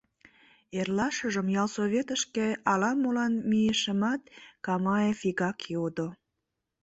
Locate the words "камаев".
4.65-5.17